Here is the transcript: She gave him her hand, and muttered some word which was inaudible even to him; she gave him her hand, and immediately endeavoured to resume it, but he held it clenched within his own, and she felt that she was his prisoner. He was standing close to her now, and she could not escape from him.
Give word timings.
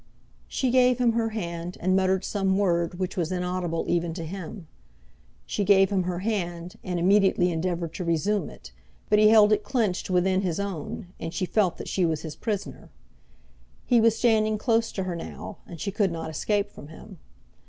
She 0.47 0.71
gave 0.71 0.97
him 0.97 1.11
her 1.11 1.29
hand, 1.29 1.77
and 1.79 1.95
muttered 1.95 2.25
some 2.25 2.57
word 2.57 2.97
which 2.97 3.15
was 3.15 3.31
inaudible 3.31 3.85
even 3.87 4.15
to 4.15 4.25
him; 4.25 4.67
she 5.45 5.63
gave 5.63 5.91
him 5.91 6.05
her 6.05 6.21
hand, 6.25 6.79
and 6.83 6.99
immediately 6.99 7.51
endeavoured 7.51 7.93
to 7.93 8.03
resume 8.03 8.49
it, 8.49 8.71
but 9.11 9.19
he 9.19 9.27
held 9.29 9.53
it 9.53 9.61
clenched 9.63 10.09
within 10.09 10.41
his 10.41 10.59
own, 10.59 11.13
and 11.19 11.35
she 11.35 11.45
felt 11.45 11.77
that 11.77 11.87
she 11.87 12.03
was 12.03 12.23
his 12.23 12.35
prisoner. 12.35 12.89
He 13.85 14.01
was 14.01 14.17
standing 14.17 14.57
close 14.57 14.91
to 14.93 15.03
her 15.03 15.15
now, 15.15 15.59
and 15.67 15.79
she 15.79 15.91
could 15.91 16.11
not 16.11 16.31
escape 16.31 16.71
from 16.71 16.87
him. 16.87 17.19